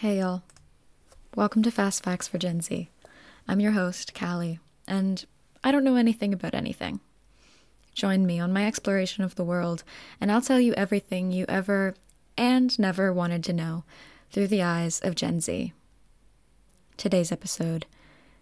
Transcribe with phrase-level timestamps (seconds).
[0.00, 0.42] Hey, y'all.
[1.34, 2.88] Welcome to Fast Facts for Gen Z.
[3.48, 5.24] I'm your host, Callie, and
[5.64, 7.00] I don't know anything about anything.
[7.94, 9.82] Join me on my exploration of the world,
[10.20, 11.96] and I'll tell you everything you ever
[12.36, 13.82] and never wanted to know
[14.30, 15.72] through the eyes of Gen Z.
[16.96, 17.86] Today's episode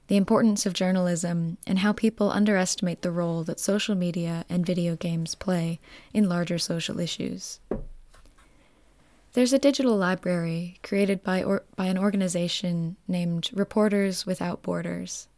[0.09, 4.95] the importance of journalism and how people underestimate the role that social media and video
[4.95, 5.81] games play
[6.13, 7.61] in larger social issues.
[9.37, 15.29] There's a digital library created by, or, by an organization named Reporters Without Borders.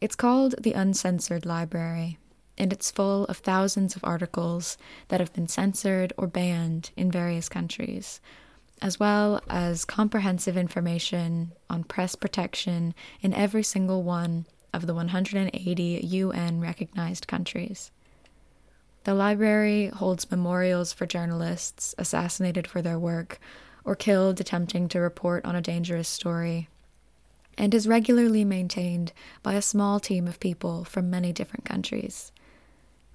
[0.00, 2.16] It's called the Uncensored Library,
[2.56, 4.78] and it's full of thousands of articles
[5.08, 8.22] that have been censored or banned in various countries,
[8.80, 16.00] as well as comprehensive information on press protection in every single one of the 180
[16.06, 17.90] UN recognized countries.
[19.04, 23.40] The library holds memorials for journalists assassinated for their work
[23.84, 26.68] or killed attempting to report on a dangerous story,
[27.56, 29.12] and is regularly maintained
[29.42, 32.30] by a small team of people from many different countries.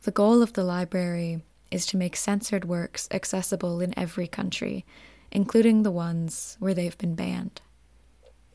[0.01, 4.85] The goal of the library is to make censored works accessible in every country,
[5.31, 7.61] including the ones where they've been banned.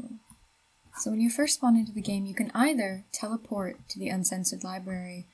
[0.98, 4.64] So, when you first spawn into the game, you can either teleport to the uncensored
[4.64, 5.28] library,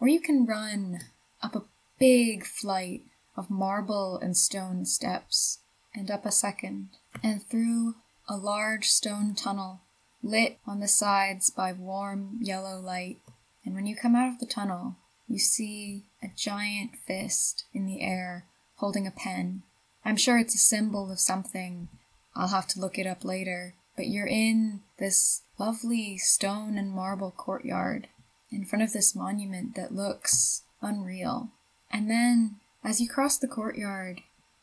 [0.00, 1.00] or you can run
[1.42, 1.64] up a
[1.98, 3.02] big flight
[3.38, 5.60] of marble and stone steps,
[5.94, 6.88] and up a second,
[7.22, 7.94] and through
[8.28, 9.80] a large stone tunnel
[10.22, 13.18] lit on the sides by warm yellow light.
[13.64, 14.96] And when you come out of the tunnel,
[15.28, 18.44] you see a giant fist in the air
[18.76, 19.62] holding a pen.
[20.04, 21.88] I'm sure it's a symbol of something.
[22.34, 23.74] I'll have to look it up later.
[23.96, 28.08] But you're in this lovely stone and marble courtyard
[28.50, 31.50] in front of this monument that looks unreal.
[31.90, 32.56] And then
[32.88, 34.22] as you cross the courtyard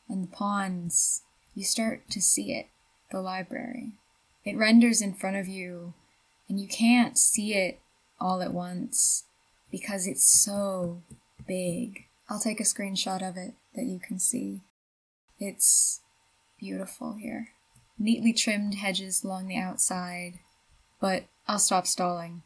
[0.09, 1.21] and the ponds,
[1.53, 2.65] you start to see it
[3.11, 3.91] the library.
[4.43, 5.93] It renders in front of you,
[6.49, 7.79] and you can't see it
[8.19, 9.25] all at once
[9.69, 11.03] because it's so
[11.47, 12.05] big.
[12.27, 14.61] I'll take a screenshot of it that you can see.
[15.39, 16.01] It's
[16.59, 17.49] beautiful here.
[17.99, 20.39] Neatly trimmed hedges along the outside,
[20.99, 22.41] but I'll stop stalling.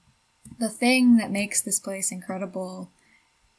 [0.60, 2.92] The thing that makes this place incredible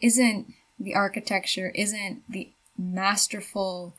[0.03, 2.49] isn't the architecture isn't the
[2.79, 3.95] masterful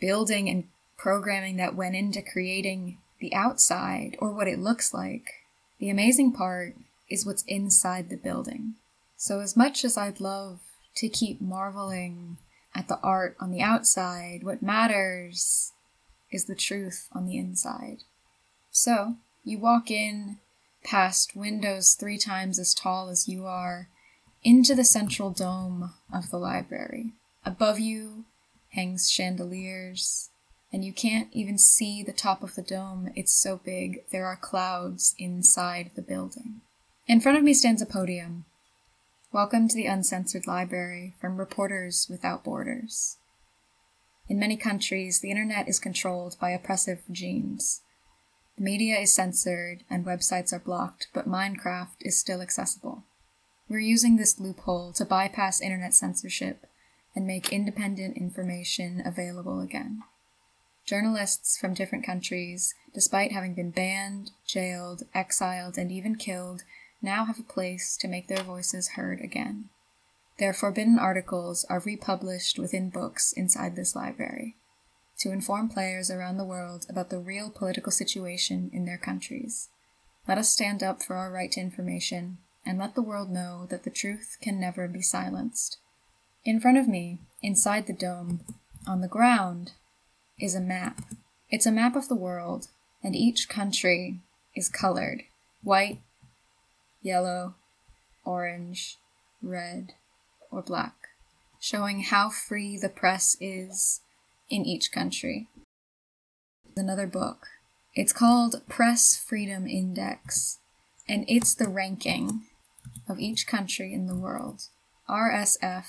[0.00, 0.64] building and
[0.96, 5.34] programming that went into creating the outside or what it looks like.
[5.80, 6.76] The amazing part
[7.10, 8.74] is what's inside the building.
[9.16, 10.60] So, as much as I'd love
[10.96, 12.38] to keep marveling
[12.74, 15.72] at the art on the outside, what matters
[16.30, 17.98] is the truth on the inside.
[18.70, 20.38] So, you walk in
[20.84, 23.88] past windows three times as tall as you are
[24.44, 27.12] into the central dome of the library.
[27.44, 28.24] Above you
[28.70, 30.30] hangs chandeliers,
[30.72, 33.10] and you can't even see the top of the dome.
[33.16, 36.60] It's so big, there are clouds inside the building.
[37.06, 38.44] In front of me stands a podium.
[39.32, 43.16] Welcome to the Uncensored Library from Reporters Without Borders.
[44.28, 47.80] In many countries, the internet is controlled by oppressive regimes.
[48.56, 53.04] The media is censored and websites are blocked, but Minecraft is still accessible.
[53.68, 56.66] We're using this loophole to bypass internet censorship
[57.14, 60.04] and make independent information available again.
[60.86, 66.62] Journalists from different countries, despite having been banned, jailed, exiled, and even killed,
[67.02, 69.68] now have a place to make their voices heard again.
[70.38, 74.56] Their forbidden articles are republished within books inside this library
[75.18, 79.68] to inform players around the world about the real political situation in their countries.
[80.26, 83.84] Let us stand up for our right to information and let the world know that
[83.84, 85.78] the truth can never be silenced.
[86.44, 88.40] In front of me, inside the dome,
[88.86, 89.72] on the ground,
[90.40, 91.02] is a map.
[91.50, 92.68] It's a map of the world,
[93.02, 94.20] and each country
[94.54, 95.22] is colored
[95.62, 96.00] white,
[97.02, 97.54] yellow,
[98.24, 98.96] orange,
[99.42, 99.92] red,
[100.50, 100.94] or black,
[101.60, 104.00] showing how free the press is
[104.48, 105.48] in each country.
[106.76, 107.48] Another book.
[107.94, 110.58] It's called Press Freedom Index,
[111.08, 112.42] and it's the ranking
[113.08, 114.68] of each country in the world.
[115.08, 115.86] RSF,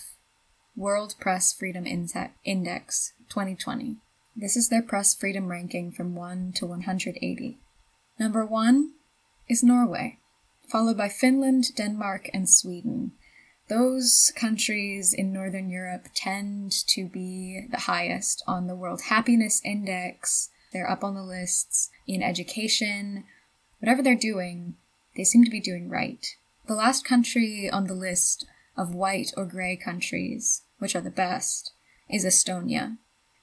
[0.76, 3.98] World Press Freedom Index 2020.
[4.36, 7.58] This is their press freedom ranking from 1 to 180.
[8.18, 8.92] Number 1
[9.50, 10.20] is Norway,
[10.68, 13.12] followed by Finland, Denmark, and Sweden.
[13.68, 20.50] Those countries in Northern Europe tend to be the highest on the World Happiness Index.
[20.72, 23.26] They're up on the lists in education.
[23.80, 24.76] Whatever they're doing,
[25.16, 26.36] they seem to be doing right.
[26.68, 28.46] The last country on the list
[28.78, 31.72] of white or grey countries, which are the best,
[32.10, 32.98] is Estonia.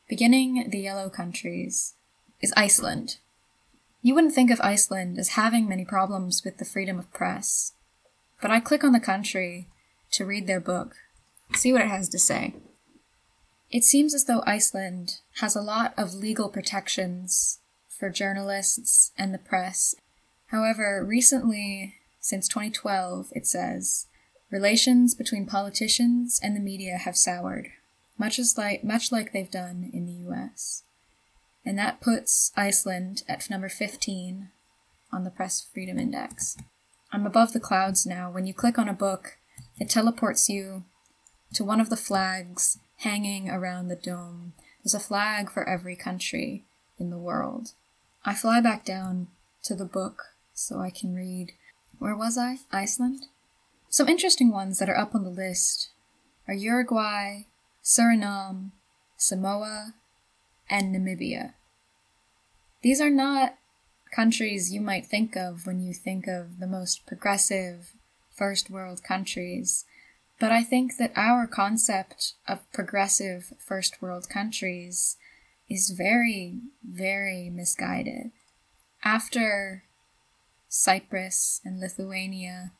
[0.08, 1.94] Beginning the yellow countries
[2.40, 3.18] is Iceland.
[4.02, 7.72] You wouldn't think of Iceland as having many problems with the freedom of press,
[8.40, 9.68] but I click on the country
[10.12, 10.94] to read their book,
[11.54, 12.54] see what it has to say.
[13.70, 17.58] It seems as though Iceland has a lot of legal protections
[17.88, 19.94] for journalists and the press.
[20.48, 24.06] However, recently, since 2012, it says,
[24.50, 27.68] relations between politicians and the media have soured,
[28.16, 30.84] much as like much like they've done in the US.
[31.64, 34.50] And that puts Iceland at number 15
[35.12, 36.56] on the Press Freedom Index.
[37.12, 38.30] I'm above the clouds now.
[38.30, 39.38] When you click on a book,
[39.78, 40.84] it teleports you
[41.54, 44.52] to one of the flags hanging around the dome.
[44.82, 46.64] There's a flag for every country
[46.98, 47.72] in the world.
[48.24, 49.28] I fly back down
[49.64, 51.52] to the book so I can read.
[51.98, 52.60] Where was I?
[52.72, 53.26] Iceland?
[53.90, 55.90] Some interesting ones that are up on the list
[56.48, 57.42] are Uruguay,
[57.84, 58.72] Suriname,
[59.18, 59.94] Samoa,
[60.68, 61.52] and Namibia.
[62.82, 63.56] These are not
[64.14, 67.92] countries you might think of when you think of the most progressive
[68.30, 69.84] first world countries.
[70.40, 75.16] But I think that our concept of progressive first world countries
[75.68, 78.30] is very, very misguided.
[79.04, 79.82] After
[80.68, 82.72] Cyprus and Lithuania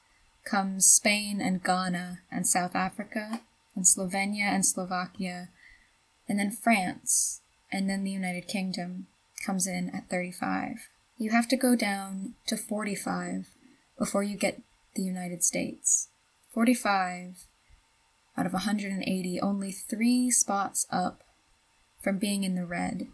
[0.45, 3.43] comes Spain and Ghana and South Africa
[3.75, 5.51] and Slovenia and Slovakia,
[6.29, 9.07] and then France, and then the United Kingdom
[9.45, 10.89] comes in at 35.
[11.19, 13.49] You have to go down to 45
[13.99, 14.63] before you get
[14.95, 16.09] the United States.
[16.53, 17.45] 45
[18.37, 21.23] out of 180, only three spots up
[22.03, 23.09] from being in the red.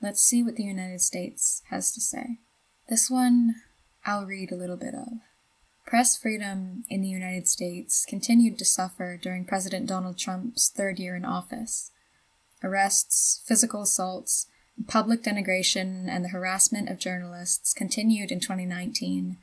[0.00, 2.38] Let's see what the United States has to say.
[2.88, 3.54] This one
[4.06, 5.08] I'll read a little bit of.
[5.84, 11.16] Press freedom in the United States continued to suffer during President Donald Trump's third year
[11.16, 11.90] in office.
[12.62, 14.46] Arrests, physical assaults,
[14.86, 19.38] public denigration, and the harassment of journalists continued in 2019,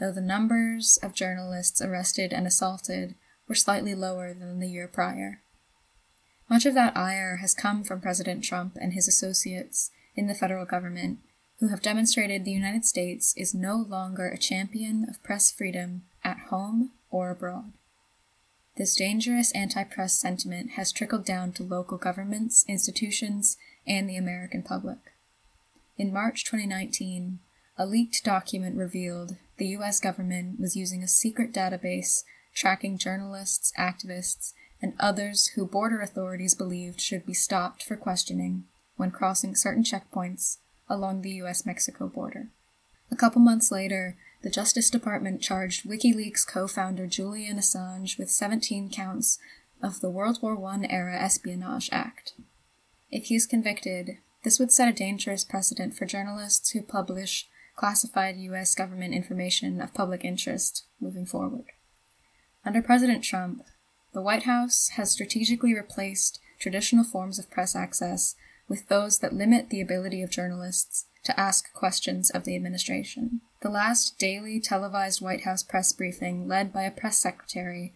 [0.00, 3.14] though the numbers of journalists arrested and assaulted
[3.48, 5.42] were slightly lower than the year prior.
[6.48, 10.64] Much of that ire has come from President Trump and his associates in the federal
[10.64, 11.18] government,
[11.60, 16.38] who have demonstrated the United States is no longer a champion of press freedom at
[16.50, 17.72] home or abroad.
[18.76, 23.56] This dangerous anti press sentiment has trickled down to local governments, institutions,
[23.86, 24.98] and the American public.
[25.96, 27.38] In March 2019,
[27.78, 32.22] a leaked document revealed the US government was using a secret database
[32.54, 34.52] tracking journalists, activists,
[34.82, 38.64] and others who border authorities believed should be stopped for questioning
[38.96, 42.48] when crossing certain checkpoints along the US Mexico border.
[43.10, 48.90] A couple months later, the Justice Department charged WikiLeaks co founder Julian Assange with 17
[48.90, 49.38] counts
[49.82, 52.34] of the World War I era Espionage Act.
[53.10, 58.36] If he is convicted, this would set a dangerous precedent for journalists who publish classified
[58.36, 58.74] U.S.
[58.74, 61.66] government information of public interest moving forward.
[62.64, 63.62] Under President Trump,
[64.12, 68.34] the White House has strategically replaced traditional forms of press access
[68.68, 73.40] with those that limit the ability of journalists to ask questions of the administration.
[73.62, 77.94] The last daily televised White House press briefing, led by a press secretary,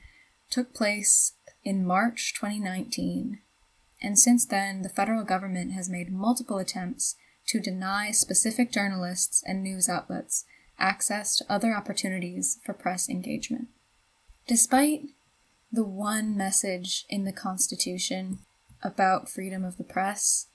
[0.50, 1.34] took place
[1.64, 3.38] in March 2019,
[4.02, 9.62] and since then, the federal government has made multiple attempts to deny specific journalists and
[9.62, 10.44] news outlets
[10.78, 13.68] access to other opportunities for press engagement.
[14.46, 15.02] Despite
[15.70, 18.38] the one message in the Constitution
[18.82, 20.46] about freedom of the press,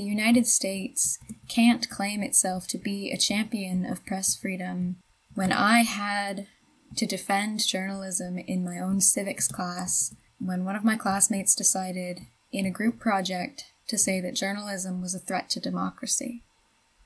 [0.00, 4.96] the United States can't claim itself to be a champion of press freedom
[5.34, 6.46] when I had
[6.96, 12.64] to defend journalism in my own civics class when one of my classmates decided in
[12.64, 16.44] a group project to say that journalism was a threat to democracy.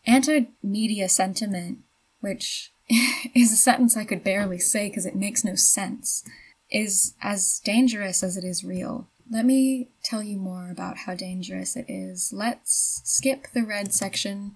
[0.06, 1.78] Anti media sentiment,
[2.20, 2.70] which
[3.34, 6.22] is a sentence I could barely say because it makes no sense,
[6.70, 9.08] is as dangerous as it is real.
[9.30, 12.32] Let me tell you more about how dangerous it is.
[12.32, 14.52] Let's skip the red section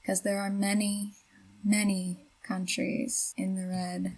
[0.00, 1.14] because there are many,
[1.64, 4.16] many countries in the red.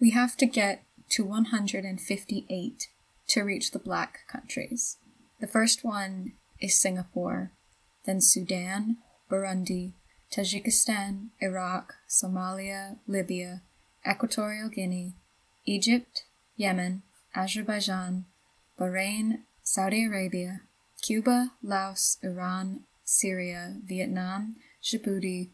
[0.00, 2.88] We have to get to 158
[3.28, 4.98] to reach the black countries.
[5.40, 7.52] The first one is Singapore,
[8.04, 8.96] then Sudan,
[9.30, 9.92] Burundi,
[10.32, 13.62] Tajikistan, Iraq, Somalia, Libya,
[14.08, 15.14] Equatorial Guinea,
[15.64, 16.24] Egypt,
[16.56, 17.02] Yemen,
[17.34, 18.26] Azerbaijan,
[18.82, 20.62] Bahrain, Saudi Arabia,
[21.02, 25.50] Cuba, Laos, Iran, Syria, Vietnam, Djibouti,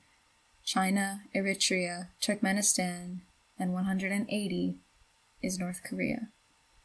[0.65, 3.21] China, Eritrea, Turkmenistan,
[3.59, 4.77] and 180
[5.43, 6.29] is North Korea.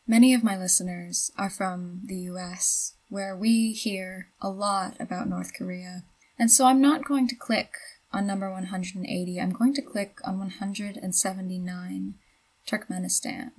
[0.06, 5.54] Many of my listeners are from the US, where we hear a lot about North
[5.58, 6.04] Korea.
[6.38, 7.76] And so I'm not going to click
[8.12, 12.16] on number 180, I'm going to click on 179,
[12.68, 13.52] Turkmenistan.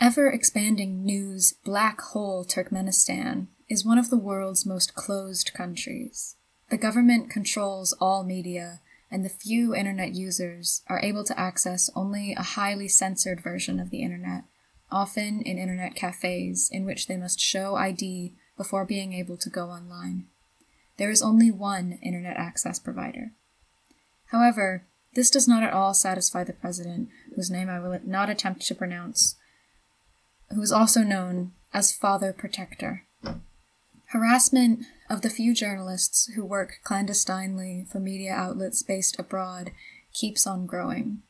[0.00, 6.34] Ever expanding news black hole Turkmenistan is one of the world's most closed countries.
[6.68, 12.32] The government controls all media, and the few internet users are able to access only
[12.32, 14.42] a highly censored version of the internet,
[14.90, 19.68] often in internet cafes in which they must show ID before being able to go
[19.68, 20.26] online.
[20.96, 23.30] There is only one internet access provider.
[24.26, 28.62] However, this does not at all satisfy the president, whose name I will not attempt
[28.66, 29.36] to pronounce,
[30.54, 33.04] who is also known as Father Protector.
[34.06, 39.72] Harassment of the few journalists who work clandestinely for media outlets based abroad
[40.12, 41.22] keeps on growing.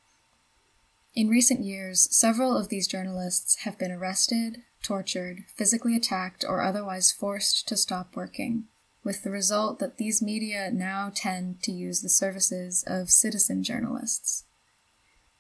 [1.15, 7.13] In recent years, several of these journalists have been arrested, tortured, physically attacked, or otherwise
[7.13, 8.65] forced to stop working,
[9.05, 14.45] with the result that these media now tend to use the services of citizen journalists.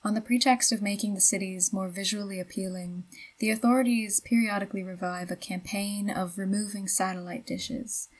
[0.04, 3.04] On the pretext of making the cities more visually appealing,
[3.38, 8.10] the authorities periodically revive a campaign of removing satellite dishes,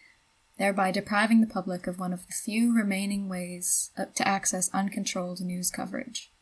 [0.59, 5.71] thereby depriving the public of one of the few remaining ways to access uncontrolled news
[5.71, 6.33] coverage.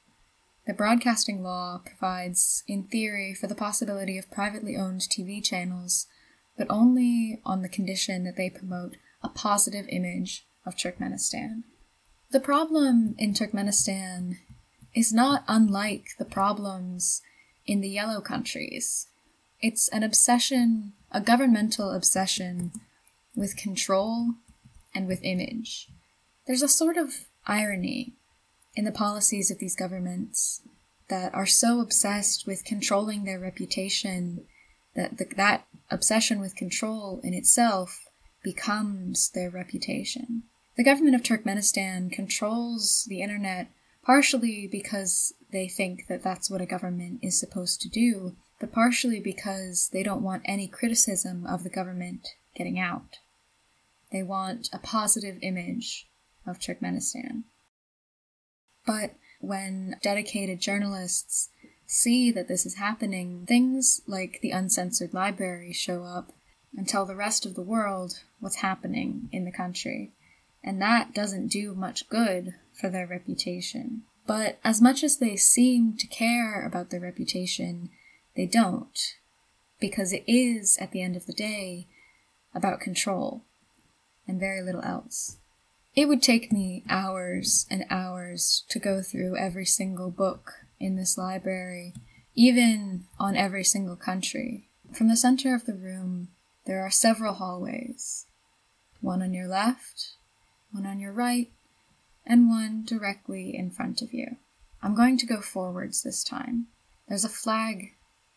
[0.64, 6.06] The broadcasting law provides, in theory, for the possibility of privately owned TV channels,
[6.56, 11.64] but only on the condition that they promote a positive image of Turkmenistan.
[12.30, 14.36] The problem in Turkmenistan
[14.94, 17.22] is not unlike the problems
[17.66, 19.06] in the yellow countries.
[19.60, 22.72] It's an obsession, a governmental obsession
[23.34, 24.34] with control
[24.94, 25.88] and with image.
[26.46, 28.12] There's a sort of irony
[28.74, 30.62] in the policies of these governments
[31.08, 34.44] that are so obsessed with controlling their reputation
[34.94, 38.06] that the, that obsession with control in itself
[38.42, 40.42] becomes their reputation.
[40.76, 43.68] The government of Turkmenistan controls the internet
[44.04, 49.20] partially because they think that that's what a government is supposed to do, but partially
[49.20, 53.18] because they don't want any criticism of the government getting out.
[54.10, 56.06] They want a positive image
[56.46, 57.44] of Turkmenistan.
[58.84, 61.48] But when dedicated journalists
[61.86, 66.32] see that this is happening, things like the uncensored library show up
[66.76, 70.12] and tell the rest of the world what's happening in the country.
[70.64, 74.02] And that doesn't do much good for their reputation.
[74.26, 77.90] But as much as they seem to care about their reputation,
[78.36, 78.98] they don't.
[79.80, 81.86] Because it is, at the end of the day,
[82.54, 83.44] about control
[84.26, 85.38] and very little else.
[85.94, 91.16] It would take me hours and hours to go through every single book in this
[91.16, 91.94] library,
[92.34, 94.68] even on every single country.
[94.92, 96.28] From the center of the room,
[96.66, 98.26] there are several hallways
[99.00, 100.12] one on your left,
[100.70, 101.50] one on your right,
[102.26, 104.36] and one directly in front of you.
[104.82, 106.66] I'm going to go forwards this time.
[107.08, 107.92] There's a flag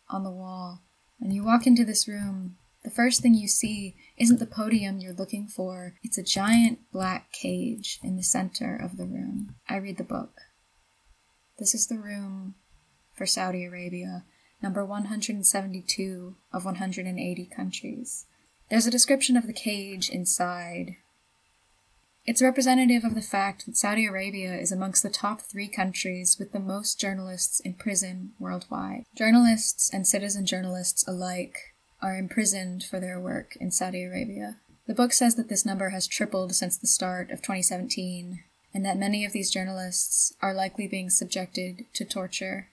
[0.08, 0.82] on the wall.
[1.18, 5.12] When you walk into this room, the first thing you see isn't the podium you're
[5.12, 9.56] looking for, it's a giant black cage in the center of the room.
[9.68, 10.40] I read the book.
[11.58, 12.54] This is the room
[13.14, 14.24] for Saudi Arabia,
[14.62, 18.26] number 172 of 180 countries.
[18.70, 20.96] There's a description of the cage inside,
[22.26, 26.50] it's representative of the fact that Saudi Arabia is amongst the top three countries with
[26.50, 29.04] the most journalists in prison worldwide.
[29.14, 34.56] Journalists and citizen journalists alike are imprisoned for their work in Saudi Arabia.
[34.88, 38.42] The book says that this number has tripled since the start of 2017,
[38.74, 42.68] and that many of these journalists are likely being subjected to torture.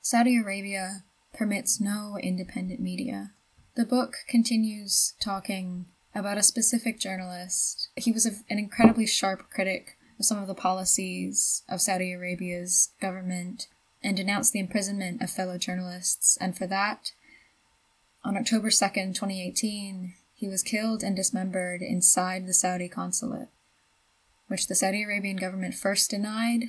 [0.00, 3.32] Saudi Arabia permits no independent media.
[3.74, 7.88] The book continues talking about a specific journalist.
[7.96, 12.90] He was a, an incredibly sharp critic of some of the policies of Saudi Arabia's
[13.00, 13.66] government
[14.02, 16.36] and denounced the imprisonment of fellow journalists.
[16.40, 17.12] And for that,
[18.24, 23.48] on October 2nd, 2018, he was killed and dismembered inside the Saudi consulate,
[24.48, 26.64] which the Saudi Arabian government first denied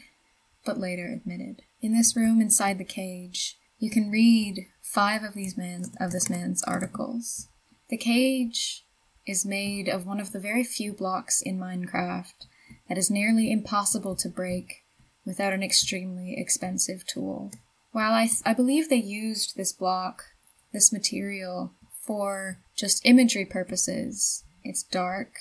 [0.65, 1.61] but later admitted.
[1.81, 6.29] In this room inside the cage, you can read five of these man of this
[6.29, 7.49] man's articles.
[7.89, 8.84] The cage
[9.25, 12.45] is made of one of the very few blocks in Minecraft
[12.87, 14.83] that is nearly impossible to break
[15.25, 17.51] without an extremely expensive tool.
[17.91, 20.25] While I, th- I believe they used this block,
[20.71, 25.35] this material, for just imagery purposes, it's dark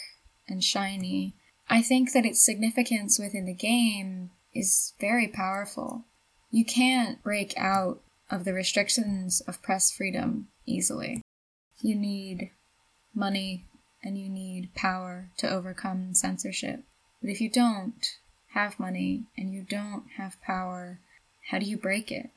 [0.48, 1.34] and shiny.
[1.68, 6.04] I think that its significance within the game is very powerful.
[6.50, 8.00] You can't break out
[8.30, 11.20] of the restrictions of press freedom easily.
[11.80, 12.50] You need
[13.14, 13.66] money
[14.04, 16.84] and you need power to overcome censorship.
[17.20, 18.06] But if you don't
[18.52, 21.00] have money and you don't have power,
[21.50, 22.30] how do you break it?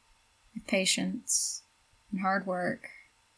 [0.55, 1.61] With patience
[2.11, 2.87] and hard work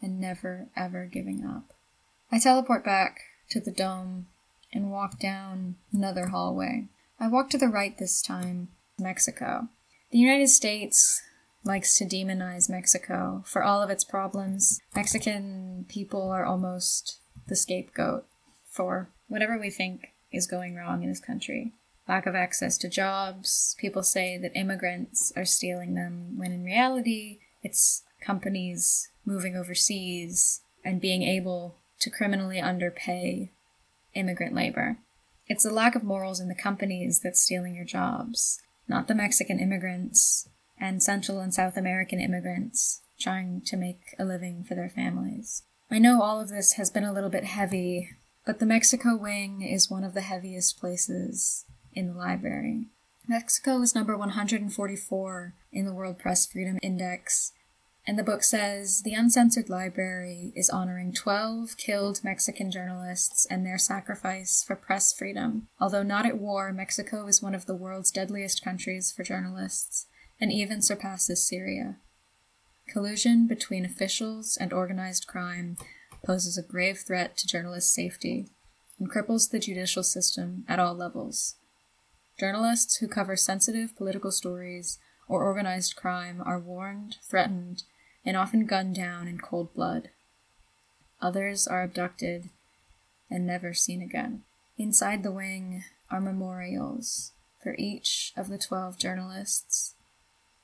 [0.01, 1.73] and never ever giving up.
[2.31, 4.27] I teleport back to the dome
[4.71, 6.87] and walk down another hallway.
[7.19, 9.69] I walk to the right this time, Mexico.
[10.11, 11.21] The United States
[11.63, 14.79] likes to demonize Mexico for all of its problems.
[14.95, 18.25] Mexican people are almost the scapegoat
[18.69, 21.73] for whatever we think is going wrong in this country.
[22.07, 23.75] Lack of access to jobs.
[23.79, 31.01] People say that immigrants are stealing them, when in reality, it's companies moving overseas and
[31.01, 33.51] being able to criminally underpay
[34.13, 34.97] immigrant labor.
[35.47, 39.59] It's the lack of morals in the companies that's stealing your jobs, not the Mexican
[39.59, 40.47] immigrants
[40.79, 45.63] and Central and South American immigrants trying to make a living for their families.
[45.91, 48.11] I know all of this has been a little bit heavy,
[48.45, 52.89] but the Mexico wing is one of the heaviest places in the library.
[53.27, 57.53] Mexico is number 144 in the World Press Freedom Index,
[58.05, 63.77] and the book says the Uncensored Library is honoring 12 killed Mexican journalists and their
[63.77, 65.67] sacrifice for press freedom.
[65.79, 70.05] Although not at war, Mexico is one of the world's deadliest countries for journalists
[70.39, 71.97] and even surpasses Syria.
[72.91, 75.77] Collusion between officials and organized crime
[76.25, 78.47] poses a grave threat to journalists' safety
[78.97, 81.55] and cripples the judicial system at all levels.
[82.39, 84.97] Journalists who cover sensitive political stories
[85.27, 87.83] or organized crime are warned, threatened,
[88.25, 90.09] and often gunned down in cold blood.
[91.21, 92.49] Others are abducted
[93.29, 94.41] and never seen again.
[94.79, 99.93] Inside the wing are memorials for each of the 12 journalists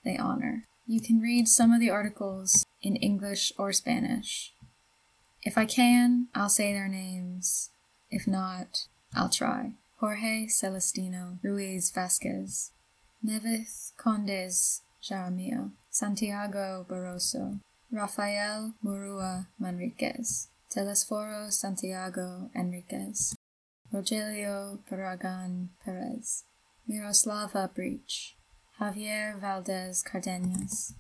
[0.04, 0.66] they honor.
[0.88, 4.54] You can read some of the articles in English or Spanish.
[5.44, 7.72] If I can, I'll say their names.
[8.12, 9.74] If not, I'll try.
[10.00, 12.72] Jorge Celestino Ruiz Vasquez,
[13.26, 17.60] Nevith Condes Jaramillo, Santiago Barroso,
[17.92, 23.36] Rafael Murua Manriquez, Telesforo Santiago Enriquez,
[23.92, 26.44] Rogelio Barragan Perez,
[26.88, 28.36] Miroslava Breach,
[28.80, 30.96] Javier Valdez Cardenas,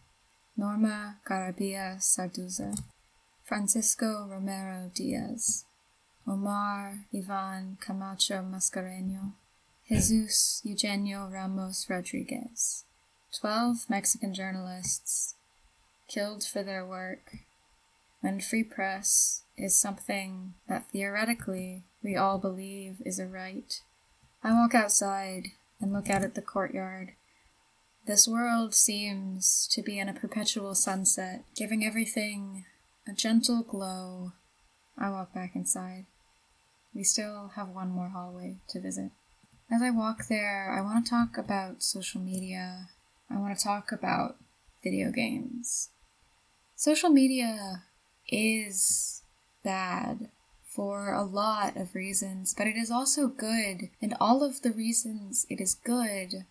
[0.56, 2.74] Norma Garabia Sarduza,
[3.44, 5.66] Francisco Romero Diaz,
[6.26, 9.34] Omar Ivan Camacho Mascareño,
[9.90, 12.86] Jesus Eugenio Ramos Rodriguez.
[13.38, 15.36] Twelve Mexican journalists
[16.08, 17.40] killed for their work
[18.22, 23.82] when free press is something that theoretically we all believe is a right.
[24.42, 25.48] I walk outside
[25.82, 27.12] and look out at the courtyard
[28.06, 32.66] this world seems to be in a perpetual sunset, giving everything
[33.08, 34.34] a gentle glow.
[34.98, 36.06] I walk back inside.
[36.94, 39.12] We still have one more hallway to visit.
[39.72, 42.90] As I walk there, I want to talk about social media.
[43.30, 44.38] I want to talk about
[44.84, 45.90] video games.
[46.76, 47.84] Social media
[48.30, 49.24] is
[49.64, 50.30] bad
[50.64, 55.46] for a lot of reasons, but it is also good, and all of the reasons
[55.50, 56.46] it is good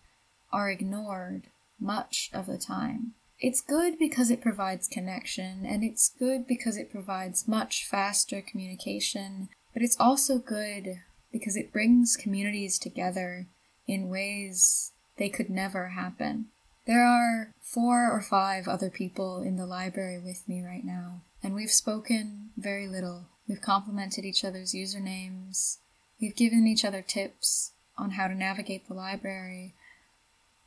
[0.55, 1.43] are ignored
[1.79, 3.13] much of the time.
[3.41, 9.49] It's good because it provides connection, and it's good because it provides much faster communication,
[9.73, 11.01] but it's also good
[11.33, 13.47] because it brings communities together
[13.85, 16.45] in ways they could never happen.
[16.87, 21.53] There are four or five other people in the library with me right now, and
[21.53, 23.25] we've spoken very little.
[23.49, 25.79] We've complimented each other's usernames,
[26.21, 29.73] we've given each other tips on how to navigate the library,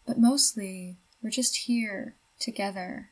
[0.09, 3.11] but mostly, we're just here together,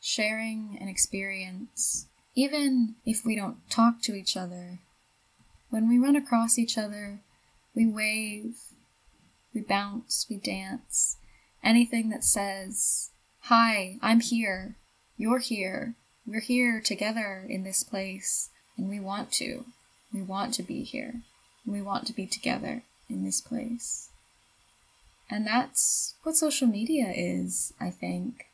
[0.00, 2.06] sharing an experience.
[2.34, 4.78] Even if we don't talk to each other,
[5.68, 7.20] when we run across each other,
[7.74, 8.56] we wave,
[9.54, 11.18] we bounce, we dance.
[11.62, 13.10] Anything that says,
[13.42, 14.76] Hi, I'm here,
[15.18, 19.66] you're here, we're here together in this place, and we want to.
[20.14, 21.20] We want to be here.
[21.66, 24.09] We want to be together in this place.
[25.30, 28.46] And that's what social media is, I think.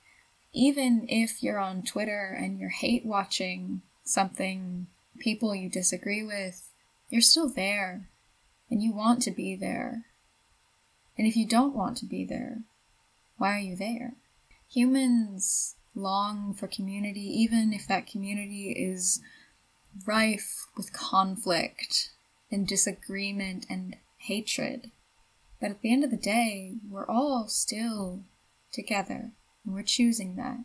[0.53, 4.87] Even if you're on Twitter and you're hate watching something,
[5.19, 6.69] people you disagree with,
[7.09, 8.09] you're still there
[8.71, 10.05] and you want to be there.
[11.17, 12.59] And if you don't want to be there,
[13.39, 14.15] why are you there?
[14.71, 19.21] Humans long for community, even if that community is
[20.05, 22.11] rife with conflict
[22.51, 24.91] and disagreement and hatred.
[25.61, 28.25] But at the end of the day, we're all still
[28.73, 29.33] together,
[29.65, 30.59] and we're choosing that.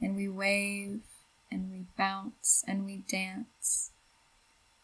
[0.00, 1.00] And we wave,
[1.50, 3.92] and we bounce, and we dance.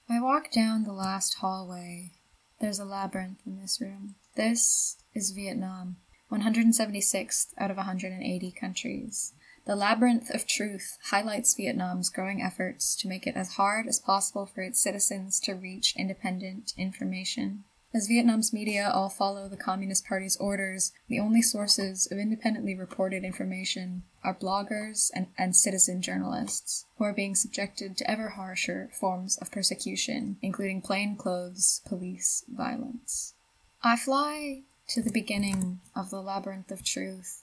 [0.09, 2.13] I walk down the last hallway.
[2.61, 4.15] There's a labyrinth in this room.
[4.37, 5.97] This is Vietnam,
[6.31, 9.35] 176th out of 180 countries.
[9.65, 14.45] The Labyrinth of Truth highlights Vietnam's growing efforts to make it as hard as possible
[14.45, 17.65] for its citizens to reach independent information.
[17.95, 23.23] As Vietnam's media all follow the Communist Party's orders, the only sources of independently reported
[23.23, 29.37] information are bloggers and, and citizen journalists, who are being subjected to ever harsher forms
[29.39, 33.35] of persecution, including plainclothes police violence.
[33.83, 37.43] I fly to the beginning of the labyrinth of truth.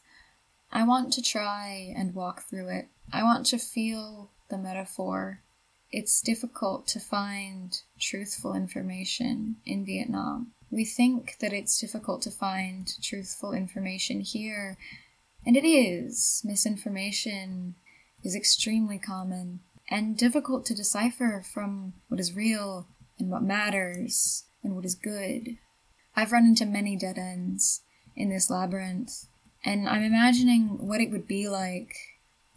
[0.72, 2.88] I want to try and walk through it.
[3.14, 5.42] I want to feel the metaphor
[5.92, 10.52] it's difficult to find truthful information in Vietnam.
[10.72, 14.78] We think that it's difficult to find truthful information here,
[15.46, 16.42] and it is.
[16.46, 17.76] Misinformation
[18.24, 24.76] is extremely common and difficult to decipher from what is real and what matters and
[24.76, 25.58] what is good.
[26.16, 27.82] I've run into many dead ends
[28.16, 29.26] in this labyrinth,
[29.66, 31.96] and I'm imagining what it would be like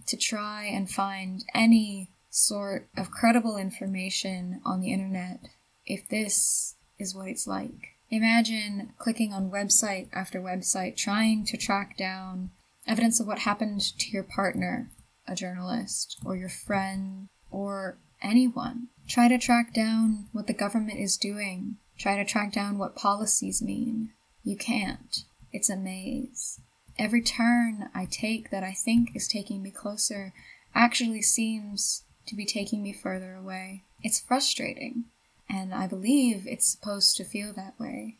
[0.07, 5.39] to try and find any sort of credible information on the internet
[5.85, 7.91] if this is what it's like.
[8.11, 12.51] Imagine clicking on website after website trying to track down
[12.87, 14.91] evidence of what happened to your partner,
[15.29, 18.89] a journalist, or your friend, or anyone.
[19.07, 21.77] Try to track down what the government is doing.
[21.99, 24.11] Try to track down what policies mean.
[24.43, 25.25] You can't.
[25.53, 26.61] It's a maze.
[26.99, 30.33] Every turn I take that I think is taking me closer
[30.75, 33.85] actually seems to be taking me further away.
[34.03, 35.05] It's frustrating,
[35.49, 38.17] and I believe it's supposed to feel that way.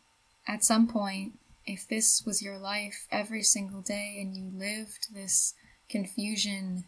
[0.47, 1.33] At some point,
[1.65, 5.53] if this was your life every single day and you lived this
[5.89, 6.85] confusion,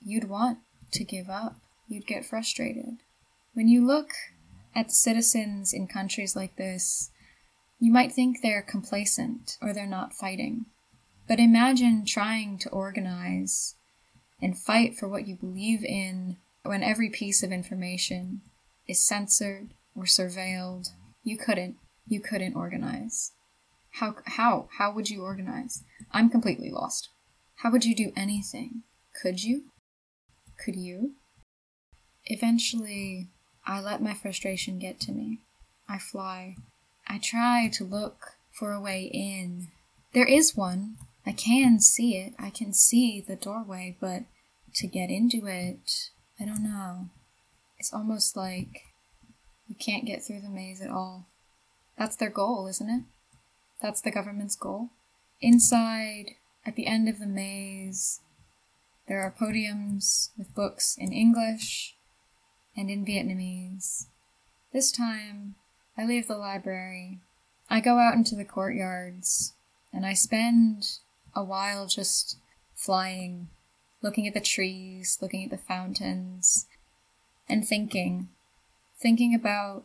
[0.00, 0.58] you'd want
[0.92, 1.56] to give up.
[1.88, 2.98] You'd get frustrated.
[3.54, 4.10] When you look
[4.74, 7.10] at citizens in countries like this,
[7.78, 10.66] you might think they're complacent or they're not fighting.
[11.28, 13.74] But imagine trying to organize
[14.40, 16.36] and fight for what you believe in
[16.68, 18.42] when every piece of information
[18.88, 20.90] is censored or surveilled,
[21.22, 21.76] you couldn't.
[22.06, 23.32] You couldn't organize.
[23.92, 25.82] How, how, how would you organize?
[26.12, 27.08] I'm completely lost.
[27.56, 28.82] How would you do anything?
[29.20, 29.64] Could you?
[30.62, 31.14] Could you?
[32.26, 33.28] Eventually,
[33.66, 35.40] I let my frustration get to me.
[35.88, 36.56] I fly.
[37.08, 39.68] I try to look for a way in.
[40.12, 40.96] There is one.
[41.24, 42.34] I can see it.
[42.38, 44.24] I can see the doorway, but
[44.74, 47.08] to get into it, I don't know.
[47.78, 48.84] It's almost like
[49.68, 51.26] you can't get through the maze at all.
[51.98, 53.02] That's their goal, isn't it?
[53.80, 54.90] That's the government's goal.
[55.40, 56.32] Inside,
[56.64, 58.20] at the end of the maze,
[59.08, 61.94] there are podiums with books in English
[62.76, 64.06] and in Vietnamese.
[64.72, 65.54] This time,
[65.96, 67.20] I leave the library.
[67.70, 69.54] I go out into the courtyards
[69.92, 70.98] and I spend
[71.34, 72.38] a while just
[72.74, 73.48] flying
[74.02, 76.66] looking at the trees, looking at the fountains,
[77.48, 78.28] and thinking,
[79.00, 79.84] thinking about,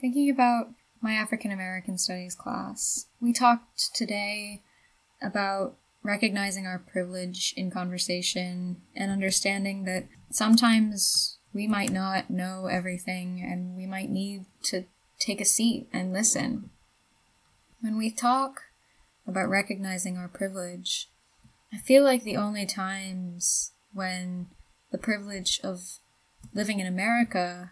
[0.00, 0.68] thinking about
[1.00, 3.06] my African American Studies class.
[3.20, 4.62] We talked today
[5.22, 13.40] about recognizing our privilege in conversation and understanding that sometimes we might not know everything
[13.42, 14.84] and we might need to
[15.18, 16.70] take a seat and listen.
[17.80, 18.62] When we talk
[19.26, 21.09] about recognizing our privilege,
[21.72, 24.48] I feel like the only times when
[24.90, 25.98] the privilege of
[26.52, 27.70] living in America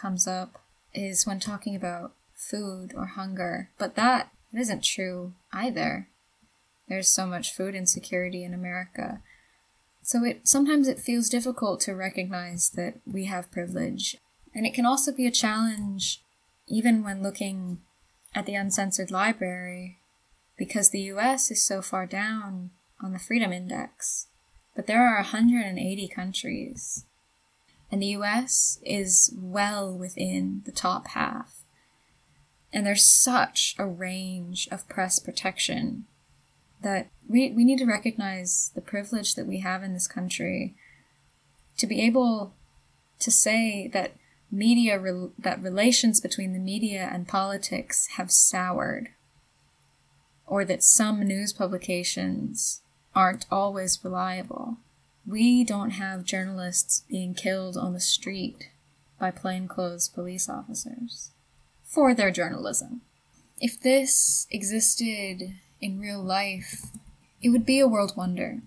[0.00, 0.62] comes up
[0.94, 3.70] is when talking about food or hunger.
[3.78, 6.08] But that isn't true either.
[6.88, 9.20] There's so much food insecurity in America.
[10.02, 14.16] So it sometimes it feels difficult to recognize that we have privilege.
[14.54, 16.22] And it can also be a challenge
[16.68, 17.80] even when looking
[18.34, 19.98] at the uncensored library
[20.56, 22.70] because the US is so far down
[23.02, 24.28] on the Freedom Index.
[24.74, 27.06] But there are 180 countries,
[27.90, 31.62] and the US is well within the top half.
[32.72, 36.04] And there's such a range of press protection
[36.82, 40.74] that we, we need to recognize the privilege that we have in this country
[41.78, 42.52] to be able
[43.18, 44.12] to say that
[44.50, 49.08] media re- that relations between the media and politics have soured
[50.46, 52.82] or that some news publications
[53.16, 54.76] aren't always reliable.
[55.26, 58.68] We don't have journalists being killed on the street
[59.18, 61.30] by plainclothes police officers
[61.82, 63.00] for their journalism.
[63.58, 66.82] If this existed in real life,
[67.42, 68.60] it would be a world wonder,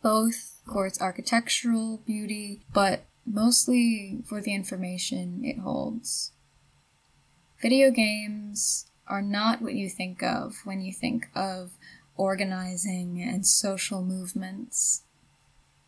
[0.00, 6.30] both for its architectural beauty, but mostly for the information it holds.
[7.60, 11.72] Video games are not what you think of when you think of
[12.22, 15.02] organizing and social movements.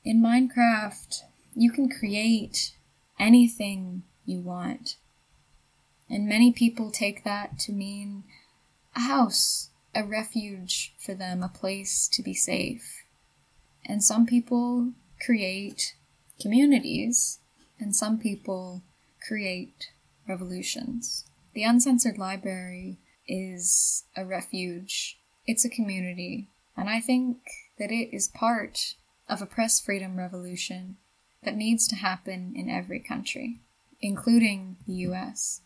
[0.04, 1.22] In Minecraft,
[1.54, 2.72] you can create
[3.20, 4.96] anything you want.
[6.10, 8.24] And many people take that to mean
[8.96, 13.04] a house, a refuge for them, a place to be safe.
[13.86, 14.90] And some people
[15.24, 15.94] create
[16.40, 17.38] communities,
[17.78, 18.82] and some people
[19.24, 19.92] create
[20.28, 21.26] revolutions.
[21.54, 27.38] The Uncensored Library is a refuge, it's a community, and I think
[27.78, 28.94] that it is part
[29.28, 30.96] of a press freedom revolution
[31.42, 33.60] that needs to happen in every country,
[34.00, 35.60] including the US.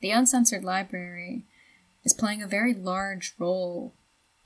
[0.00, 1.44] The Uncensored Library
[2.04, 3.94] is playing a very large role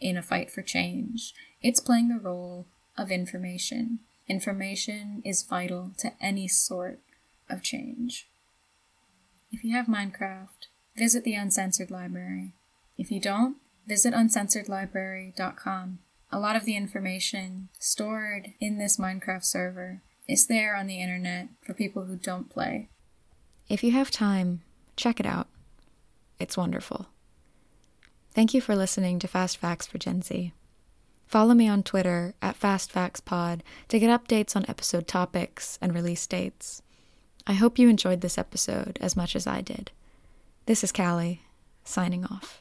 [0.00, 1.34] in a fight for change.
[1.60, 4.00] It's playing the role of information.
[4.28, 7.00] Information is vital to any sort
[7.48, 8.28] of change.
[9.52, 12.54] If you have Minecraft, visit the Uncensored Library.
[12.96, 15.98] If you don't, visit uncensoredlibrary.com.
[16.32, 21.48] A lot of the information stored in this Minecraft server is there on the internet
[21.60, 22.88] for people who don't play.
[23.68, 24.62] If you have time,
[24.96, 25.48] check it out.
[26.38, 27.08] It's wonderful.
[28.32, 30.52] Thank you for listening to Fast Facts for Gen Z.
[31.26, 36.82] Follow me on Twitter at FastFactsPod to get updates on episode topics and release dates.
[37.46, 39.92] I hope you enjoyed this episode as much as I did.
[40.66, 41.42] This is Callie,
[41.84, 42.59] signing off.